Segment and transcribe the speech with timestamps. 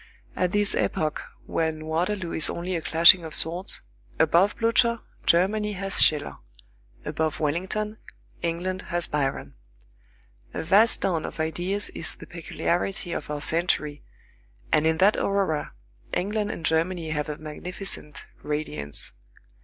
[0.35, 3.81] At this epoch when Waterloo is only a clashing of swords,
[4.17, 6.37] above Blücher, Germany has Schiller;
[7.05, 7.97] above Wellington,
[8.41, 9.53] England has Byron.
[10.55, 14.01] A vast dawn of ideas is the peculiarity of our century,
[14.73, 15.71] and in that aurora
[16.13, 19.11] England and Germany have a magnificent radiance.